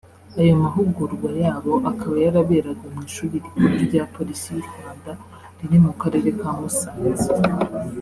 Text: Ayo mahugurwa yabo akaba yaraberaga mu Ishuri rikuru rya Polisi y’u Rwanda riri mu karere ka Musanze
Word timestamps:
Ayo 0.39 0.53
mahugurwa 0.63 1.29
yabo 1.43 1.73
akaba 1.91 2.15
yaraberaga 2.25 2.85
mu 2.93 3.01
Ishuri 3.09 3.29
rikuru 3.45 3.67
rya 3.85 4.03
Polisi 4.15 4.47
y’u 4.55 4.65
Rwanda 4.69 5.11
riri 5.57 5.77
mu 5.85 5.93
karere 6.01 6.29
ka 6.39 6.49
Musanze 6.59 7.29